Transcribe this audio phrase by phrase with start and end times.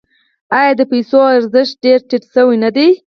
[0.59, 2.89] آیا د پیسو ارزښت یې ډیر ټیټ شوی نه دی؟